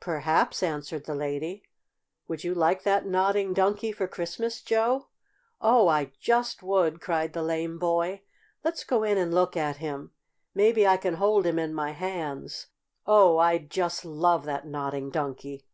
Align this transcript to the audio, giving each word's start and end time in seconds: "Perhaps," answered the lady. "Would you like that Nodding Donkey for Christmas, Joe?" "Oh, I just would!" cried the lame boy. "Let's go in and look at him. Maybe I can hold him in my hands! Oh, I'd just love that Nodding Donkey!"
"Perhaps," 0.00 0.62
answered 0.62 1.04
the 1.04 1.14
lady. 1.14 1.62
"Would 2.26 2.42
you 2.42 2.54
like 2.54 2.84
that 2.84 3.04
Nodding 3.04 3.52
Donkey 3.52 3.92
for 3.92 4.08
Christmas, 4.08 4.62
Joe?" 4.62 5.08
"Oh, 5.60 5.88
I 5.88 6.12
just 6.18 6.62
would!" 6.62 7.02
cried 7.02 7.34
the 7.34 7.42
lame 7.42 7.78
boy. 7.78 8.22
"Let's 8.64 8.82
go 8.82 9.02
in 9.02 9.18
and 9.18 9.34
look 9.34 9.58
at 9.58 9.76
him. 9.76 10.12
Maybe 10.54 10.86
I 10.86 10.96
can 10.96 11.16
hold 11.16 11.44
him 11.44 11.58
in 11.58 11.74
my 11.74 11.90
hands! 11.90 12.68
Oh, 13.06 13.36
I'd 13.36 13.70
just 13.70 14.06
love 14.06 14.46
that 14.46 14.66
Nodding 14.66 15.10
Donkey!" 15.10 15.66